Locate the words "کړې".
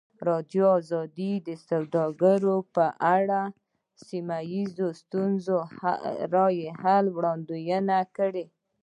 8.17-8.45